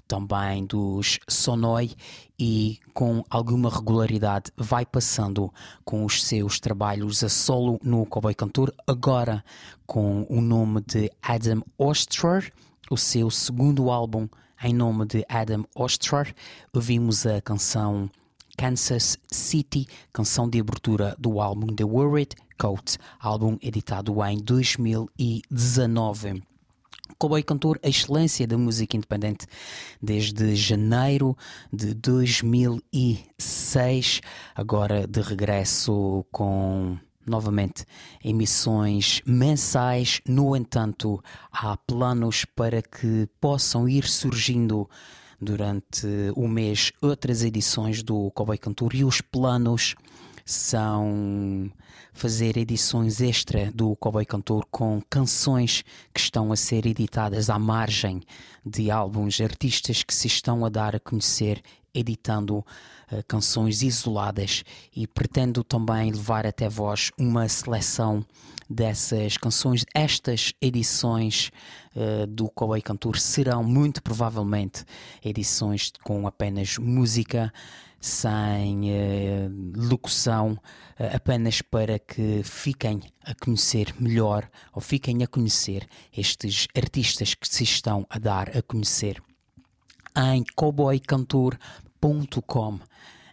também 0.07 0.65
dos 0.65 1.19
Sonoi 1.27 1.91
e 2.39 2.79
com 2.93 3.21
alguma 3.29 3.69
regularidade 3.69 4.51
vai 4.55 4.85
passando 4.85 5.51
com 5.83 6.05
os 6.05 6.23
seus 6.23 6.57
trabalhos 6.57 7.21
a 7.21 7.27
solo 7.27 7.79
no 7.83 8.05
Cowboy 8.05 8.33
Cantor, 8.33 8.73
agora 8.87 9.43
com 9.85 10.25
o 10.29 10.39
nome 10.39 10.81
de 10.87 11.11
Adam 11.21 11.61
Ostrer, 11.77 12.53
o 12.89 12.95
seu 12.95 13.29
segundo 13.29 13.91
álbum 13.91 14.29
em 14.63 14.73
nome 14.73 15.05
de 15.05 15.25
Adam 15.29 15.65
Ostrer, 15.75 16.33
ouvimos 16.73 17.25
a 17.25 17.41
canção 17.41 18.09
Kansas 18.57 19.17
City, 19.31 19.87
canção 20.13 20.49
de 20.49 20.59
abertura 20.59 21.15
do 21.19 21.41
álbum 21.41 21.67
The 21.67 21.83
Worried 21.83 22.35
Coat, 22.57 22.97
álbum 23.19 23.57
editado 23.61 24.23
em 24.23 24.37
2019. 24.37 26.41
Cowboy 27.17 27.41
Cantor, 27.43 27.79
a 27.83 27.87
excelência 27.87 28.45
da 28.47 28.57
música 28.57 28.97
independente 28.97 29.45
desde 30.01 30.55
janeiro 30.55 31.37
de 31.71 31.93
2006, 31.93 34.21
agora 34.55 35.05
de 35.05 35.21
regresso 35.21 36.25
com 36.31 36.97
novamente 37.25 37.85
emissões 38.23 39.21
mensais. 39.25 40.21
No 40.27 40.55
entanto, 40.55 41.21
há 41.51 41.75
planos 41.77 42.45
para 42.45 42.81
que 42.81 43.27
possam 43.39 43.87
ir 43.87 44.05
surgindo 44.07 44.89
durante 45.39 46.07
o 46.35 46.47
mês 46.47 46.91
outras 47.01 47.43
edições 47.43 48.01
do 48.01 48.31
Cowboy 48.31 48.57
Cantor 48.57 48.95
e 48.95 49.03
os 49.03 49.21
planos 49.21 49.95
são 50.45 51.71
fazer 52.13 52.55
edições 52.55 53.19
extra 53.19 53.71
do 53.71 53.95
Cowboy 53.95 54.25
Cantor 54.25 54.65
com 54.69 55.01
canções 55.09 55.83
que 56.13 56.19
estão 56.19 56.51
a 56.51 56.55
ser 56.55 56.85
editadas 56.85 57.49
à 57.49 57.57
margem 57.57 58.21
de 58.63 58.91
álbuns, 58.91 59.41
artistas 59.41 60.03
que 60.03 60.13
se 60.13 60.27
estão 60.27 60.63
a 60.63 60.69
dar 60.69 60.95
a 60.95 60.99
conhecer 60.99 61.61
editando 61.93 62.59
uh, 62.59 62.65
canções 63.27 63.81
isoladas 63.81 64.63
e 64.95 65.07
pretendo 65.07 65.63
também 65.63 66.11
levar 66.11 66.45
até 66.45 66.69
vós 66.69 67.11
uma 67.17 67.49
seleção 67.49 68.23
dessas 68.69 69.37
canções. 69.37 69.83
Estas 69.93 70.53
edições 70.61 71.51
uh, 71.95 72.27
do 72.27 72.49
Cowboy 72.49 72.81
Cantor 72.81 73.17
serão 73.17 73.63
muito 73.63 74.03
provavelmente 74.03 74.85
edições 75.23 75.91
com 76.03 76.27
apenas 76.27 76.77
música 76.77 77.51
sem 78.05 78.91
uh, 78.91 79.51
locução, 79.75 80.51
uh, 80.51 80.59
apenas 81.15 81.61
para 81.61 81.97
que 81.97 82.43
fiquem 82.43 83.01
a 83.23 83.33
conhecer 83.33 83.95
melhor 83.99 84.47
ou 84.71 84.81
fiquem 84.81 85.23
a 85.23 85.27
conhecer 85.27 85.87
estes 86.15 86.67
artistas 86.77 87.33
que 87.33 87.47
se 87.47 87.63
estão 87.63 88.05
a 88.09 88.19
dar 88.19 88.55
a 88.55 88.61
conhecer. 88.61 89.19
Em 90.15 90.43
cowboycantor.com 90.55 92.79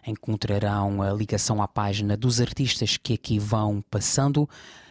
encontrarão 0.05 1.01
a 1.01 1.13
ligação 1.13 1.61
à 1.61 1.67
página 1.67 2.17
dos 2.17 2.41
artistas 2.41 2.97
que 2.97 3.13
aqui 3.13 3.39
vão 3.39 3.81
passando. 3.89 4.49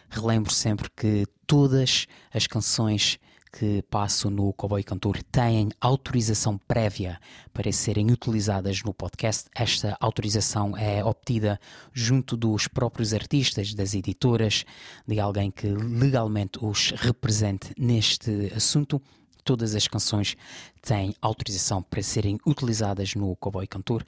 Relembro 0.09 0.51
sempre 0.51 0.89
que 0.95 1.27
todas 1.45 2.07
as 2.33 2.47
canções 2.47 3.19
que 3.53 3.83
passo 3.83 4.31
no 4.31 4.51
Cowboy 4.51 4.83
Cantor 4.83 5.21
têm 5.31 5.69
autorização 5.79 6.57
prévia 6.57 7.19
para 7.53 7.71
serem 7.71 8.09
utilizadas 8.09 8.81
no 8.81 8.93
podcast. 8.95 9.47
Esta 9.53 9.95
autorização 9.99 10.75
é 10.75 11.05
obtida 11.05 11.59
junto 11.93 12.35
dos 12.35 12.67
próprios 12.67 13.13
artistas, 13.13 13.75
das 13.75 13.93
editoras, 13.93 14.65
de 15.07 15.19
alguém 15.19 15.51
que 15.51 15.67
legalmente 15.67 16.57
os 16.65 16.89
represente 16.97 17.73
neste 17.77 18.51
assunto. 18.55 18.99
Todas 19.43 19.75
as 19.75 19.87
canções 19.87 20.35
têm 20.81 21.13
autorização 21.21 21.83
para 21.83 22.01
serem 22.01 22.39
utilizadas 22.47 23.13
no 23.13 23.35
Cowboy 23.35 23.67
Cantor. 23.67 24.03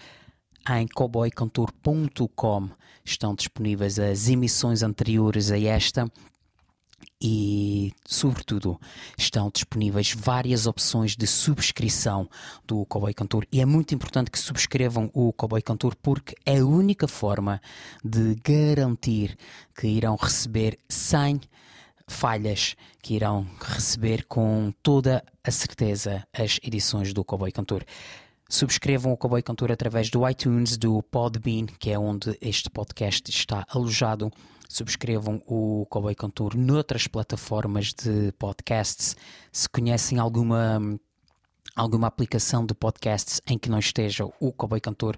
Em 0.67 0.88
cowboycantor.com 0.88 2.69
estão 3.03 3.36
disponíveis 3.36 3.99
as 3.99 4.27
emissões 4.27 4.81
anteriores 4.81 5.51
a 5.51 5.60
esta 5.60 6.12
e, 7.27 7.91
sobretudo, 8.05 8.79
estão 9.17 9.49
disponíveis 9.51 10.13
várias 10.15 10.67
opções 10.67 11.15
de 11.15 11.25
subscrição 11.25 12.29
do 12.67 12.85
Cowboy 12.85 13.15
Cantor 13.15 13.47
e 13.51 13.59
é 13.59 13.65
muito 13.65 13.95
importante 13.95 14.29
que 14.29 14.38
subscrevam 14.38 15.09
o 15.11 15.33
Cowboy 15.33 15.63
Cantor 15.63 15.95
porque 15.95 16.35
é 16.45 16.59
a 16.59 16.65
única 16.65 17.07
forma 17.07 17.59
de 18.03 18.35
garantir 18.43 19.35
que 19.75 19.88
irão 19.88 20.15
receber 20.15 20.77
100 20.88 21.41
falhas 22.07 22.75
que 23.01 23.15
irão 23.15 23.47
receber 23.59 24.25
com 24.25 24.71
toda 24.83 25.25
a 25.43 25.49
certeza 25.49 26.27
as 26.31 26.59
edições 26.61 27.11
do 27.11 27.25
Cowboy 27.25 27.51
Cantor. 27.51 27.83
Subscrevam 28.47 29.11
o 29.11 29.17
Cowboy 29.17 29.41
Cantor 29.41 29.71
através 29.71 30.11
do 30.11 30.29
iTunes, 30.29 30.77
do 30.77 31.01
Podbean, 31.01 31.65
que 31.79 31.89
é 31.89 31.97
onde 31.97 32.38
este 32.39 32.69
podcast 32.69 33.31
está 33.31 33.65
alojado. 33.67 34.31
Subscrevam 34.67 35.41
o 35.45 35.86
Cowboy 35.89 36.15
Cantor 36.15 36.56
noutras 36.56 37.08
plataformas 37.08 37.93
de 37.93 38.32
podcasts. 38.39 39.15
Se 39.51 39.67
conhecem 39.69 40.19
alguma, 40.19 40.80
alguma 41.75 42.08
aplicação 42.08 42.65
de 42.65 42.73
podcasts 42.73 43.41
em 43.47 43.58
que 43.58 43.69
não 43.69 43.80
esteja 43.80 44.25
o 44.39 44.51
Cowboy 44.51 44.82
Cantor, 44.82 45.17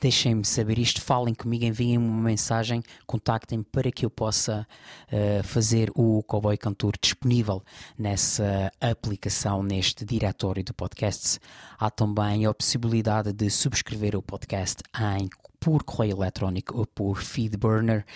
deixem-me 0.00 0.44
saber 0.44 0.78
isto, 0.78 1.02
falem 1.02 1.34
comigo, 1.34 1.64
enviem-me 1.64 2.06
uma 2.06 2.22
mensagem, 2.22 2.82
contactem-me 3.06 3.64
para 3.64 3.92
que 3.92 4.06
eu 4.06 4.10
possa 4.10 4.66
uh, 5.12 5.42
fazer 5.44 5.90
o 5.94 6.22
Cowboy 6.22 6.56
Cantor 6.56 6.94
disponível 7.00 7.62
nessa 7.98 8.72
aplicação, 8.80 9.62
neste 9.62 10.04
diretório 10.04 10.64
de 10.64 10.72
podcasts. 10.72 11.38
Há 11.78 11.90
também 11.90 12.46
a 12.46 12.54
possibilidade 12.54 13.32
de 13.32 13.50
subscrever 13.50 14.16
o 14.16 14.22
podcast 14.22 14.82
em, 15.18 15.28
por 15.60 15.84
correio 15.84 16.16
eletrónico 16.16 16.78
ou 16.78 16.86
por 16.86 17.18
Feedburner, 17.18 18.06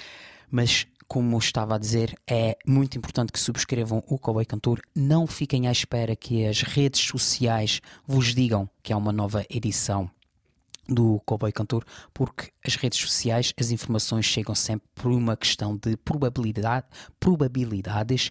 mas 0.54 0.86
como 1.08 1.36
estava 1.36 1.74
a 1.74 1.78
dizer, 1.78 2.14
é 2.28 2.56
muito 2.64 2.96
importante 2.96 3.32
que 3.32 3.40
subscrevam 3.40 4.04
o 4.06 4.16
Cowboy 4.16 4.44
Cantor. 4.44 4.80
Não 4.94 5.26
fiquem 5.26 5.66
à 5.66 5.72
espera 5.72 6.14
que 6.14 6.46
as 6.46 6.62
redes 6.62 7.00
sociais 7.00 7.80
vos 8.06 8.32
digam 8.32 8.70
que 8.80 8.92
há 8.92 8.96
uma 8.96 9.10
nova 9.10 9.44
edição 9.50 10.08
do 10.88 11.20
Cowboy 11.26 11.50
Cantor, 11.50 11.84
porque 12.12 12.52
as 12.64 12.76
redes 12.76 13.00
sociais, 13.00 13.52
as 13.58 13.72
informações 13.72 14.26
chegam 14.26 14.54
sempre 14.54 14.86
por 14.94 15.10
uma 15.10 15.36
questão 15.36 15.76
de 15.76 15.96
probabilidade, 15.96 16.86
probabilidades 17.18 18.30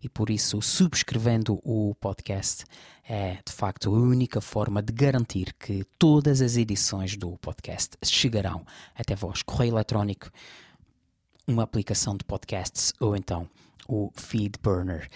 e 0.00 0.08
por 0.08 0.30
isso 0.30 0.62
subscrevendo 0.62 1.58
o 1.64 1.92
podcast 1.96 2.64
é 3.08 3.38
de 3.44 3.52
facto 3.52 3.92
a 3.92 3.98
única 3.98 4.40
forma 4.40 4.80
de 4.80 4.92
garantir 4.92 5.52
que 5.58 5.84
todas 5.98 6.40
as 6.40 6.56
edições 6.56 7.16
do 7.16 7.36
podcast 7.38 7.96
chegarão 8.04 8.64
até 8.94 9.16
vós. 9.16 9.42
Correio 9.42 9.74
eletrónico, 9.74 10.30
uma 11.46 11.62
aplicação 11.62 12.16
de 12.16 12.24
podcasts 12.24 12.92
ou 13.00 13.16
então 13.16 13.48
o 13.86 14.10
Feedburner 14.14 15.08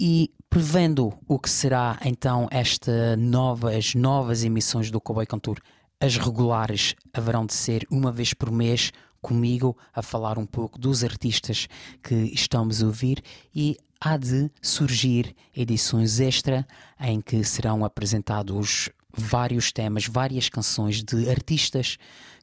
e 0.00 0.30
prevendo 0.48 1.12
o 1.26 1.38
que 1.38 1.50
será 1.50 1.98
então 2.04 2.46
esta 2.50 3.16
novas 3.16 3.94
novas 3.94 4.44
emissões 4.44 4.90
do 4.90 5.00
Cowboy 5.00 5.26
Cantor 5.26 5.60
as 6.00 6.16
regulares 6.16 6.94
haverão 7.12 7.44
de 7.44 7.54
ser 7.54 7.86
uma 7.90 8.12
vez 8.12 8.32
por 8.32 8.50
mês, 8.50 8.92
comigo 9.20 9.76
a 9.92 10.00
falar 10.00 10.38
um 10.38 10.46
pouco 10.46 10.78
dos 10.78 11.02
artistas 11.02 11.66
que 12.02 12.14
estamos 12.14 12.82
a 12.82 12.86
ouvir 12.86 13.22
e 13.54 13.76
há 14.00 14.16
de 14.16 14.48
surgir 14.62 15.34
edições 15.56 16.20
extra 16.20 16.66
em 17.00 17.20
que 17.20 17.42
serão 17.42 17.84
apresentados 17.84 18.90
vários 19.12 19.72
temas, 19.72 20.06
várias 20.06 20.48
canções 20.48 21.02
de 21.02 21.28
artistas 21.28 21.98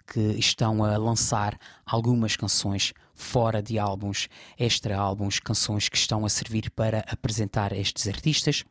que 0.05 0.19
estão 0.19 0.83
a 0.83 0.97
lançar 0.97 1.57
algumas 1.85 2.35
canções 2.35 2.93
fora 3.15 3.63
de 3.63 3.79
álbuns, 3.79 4.27
extra 4.59 4.97
álbuns, 4.97 5.39
canções 5.39 5.89
que 5.89 5.97
estão 5.97 6.25
a 6.25 6.29
servir 6.29 6.69
para 6.69 6.99
apresentar 7.07 7.71
estes 7.71 8.07
artistas 8.07 8.63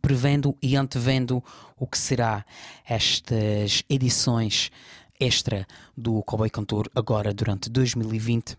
prevendo 0.00 0.56
e 0.62 0.76
antevendo 0.76 1.42
o 1.78 1.86
que 1.86 1.98
será 1.98 2.44
estas 2.86 3.82
edições 3.88 4.70
extra 5.18 5.66
do 5.96 6.22
Cowboy 6.22 6.50
Cantor 6.50 6.90
agora 6.94 7.32
durante 7.32 7.70
2020. 7.70 8.56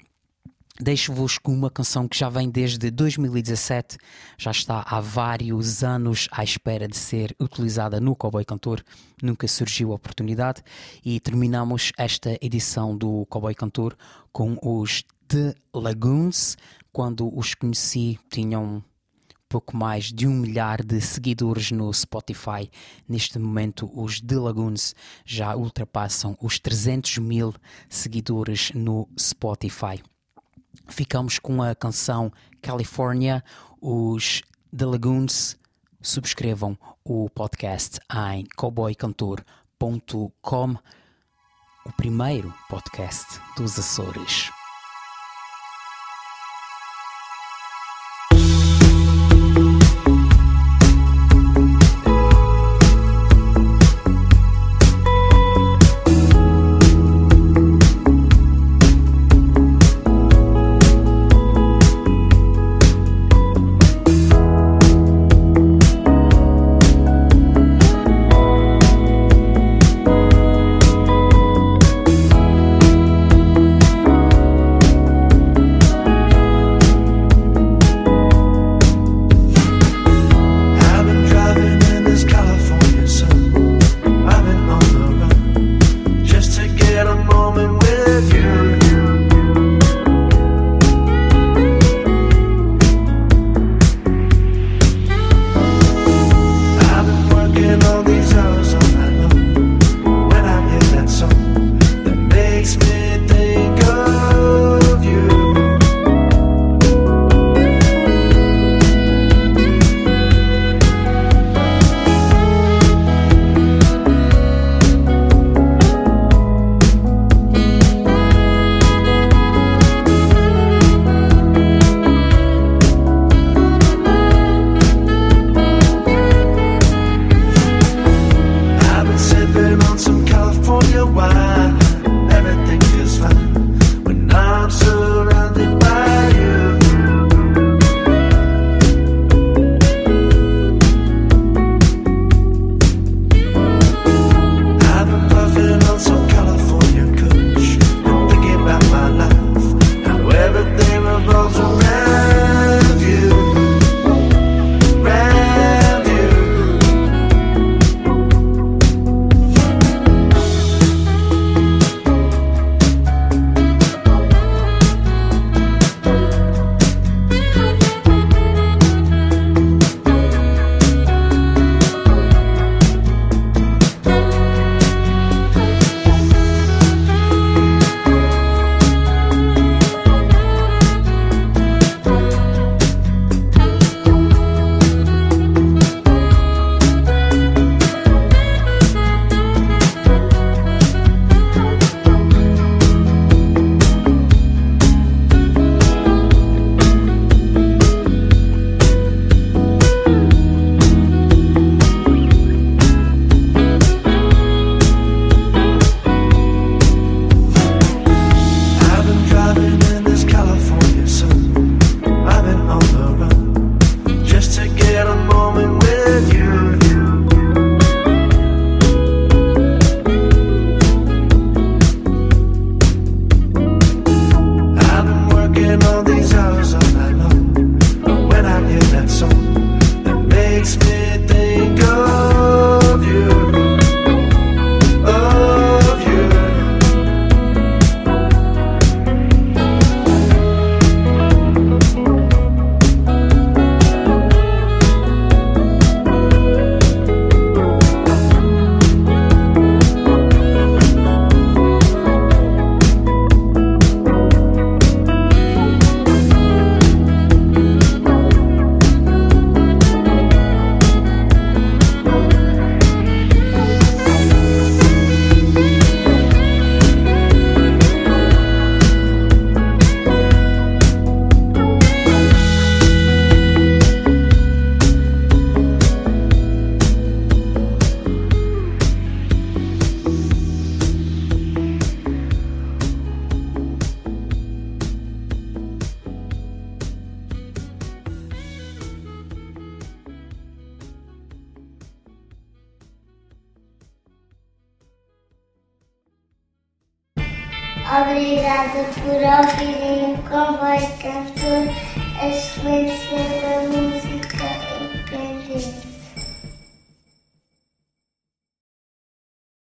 Deixo-vos 0.80 1.38
com 1.38 1.54
uma 1.54 1.72
canção 1.72 2.06
que 2.06 2.18
já 2.18 2.28
vem 2.28 2.50
desde 2.50 2.92
2017, 2.92 3.98
já 4.38 4.52
está 4.52 4.84
há 4.86 5.00
vários 5.00 5.86
anos 5.86 6.28
à 6.34 6.44
espera 6.44 6.86
de 6.86 6.98
ser 6.98 7.34
utilizada 7.40 8.02
no 8.02 8.14
Cowboy 8.14 8.44
Cantor, 8.44 8.84
nunca 9.24 9.48
surgiu 9.48 9.94
a 9.94 9.96
oportunidade 9.96 10.62
e 11.04 11.18
terminamos 11.22 11.94
esta 11.98 12.38
edição 12.42 12.98
do 12.98 13.26
Cowboy 13.28 13.56
Cantor 13.56 13.96
com 14.34 14.58
os 14.62 15.06
The 15.30 15.56
Lagoons. 15.74 16.58
Quando 16.92 17.34
os 17.34 17.56
conheci, 17.56 18.20
tinham 18.30 18.84
pouco 19.48 19.78
mais 19.78 20.12
de 20.12 20.28
um 20.28 20.34
milhar 20.34 20.84
de 20.84 21.00
seguidores 21.00 21.72
no 21.72 21.94
Spotify. 21.94 22.70
Neste 23.08 23.40
momento, 23.40 23.90
os 23.94 24.20
The 24.20 24.36
Lagoons 24.36 24.94
já 25.26 25.56
ultrapassam 25.56 26.38
os 26.42 26.60
300 26.60 27.20
mil 27.20 27.54
seguidores 27.88 28.74
no 28.74 29.08
Spotify. 29.18 30.04
Ficamos 30.88 31.40
com 31.40 31.62
a 31.62 31.76
canção 31.76 32.32
California. 32.62 33.44
Os 33.82 34.42
The 34.76 34.86
Lagoons 34.86 35.58
subscrevam 36.02 36.78
o 37.04 37.30
podcast 37.30 38.00
em 38.34 38.46
cowboycantor.com, 38.56 40.76
o 41.86 41.92
primeiro 41.94 42.54
podcast 42.70 43.40
dos 43.58 43.80
Açores. 43.80 44.65